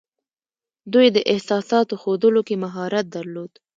[0.93, 3.51] دوی د احساساتو ښودلو کې مهارت درلود